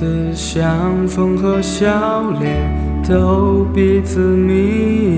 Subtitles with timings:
[0.00, 5.09] 的相逢和笑脸都彼此迷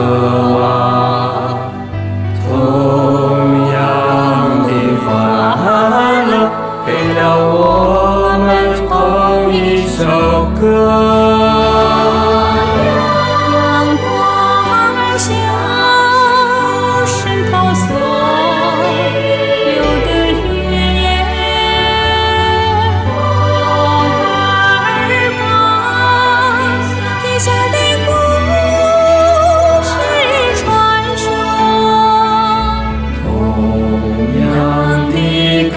[0.00, 0.37] Oh.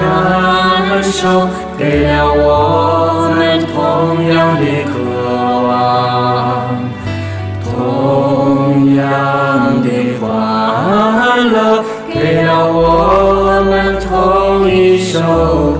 [0.01, 1.47] 感受
[1.77, 4.91] 给了我们同样的渴
[5.67, 5.69] 望
[7.63, 9.03] 同样
[9.83, 9.87] 的
[10.19, 15.19] 欢乐给了我们同一首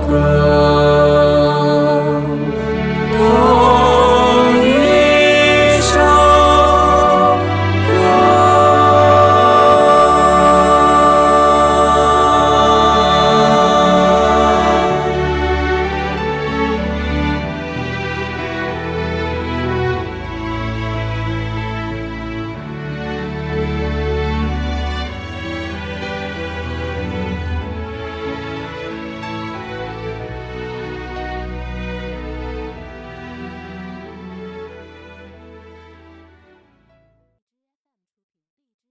[0.08, 0.71] 歌。